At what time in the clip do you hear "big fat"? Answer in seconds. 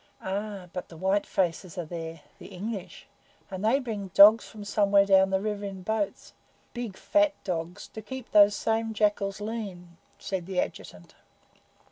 6.73-7.35